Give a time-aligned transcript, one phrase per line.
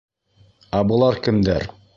[0.79, 1.73] Ә былар кемдәр?